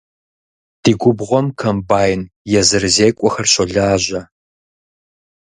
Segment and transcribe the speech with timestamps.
[0.83, 2.21] Ди губгъуэм комбайн
[2.59, 4.21] езырызекӏуэхэр щолажьэ.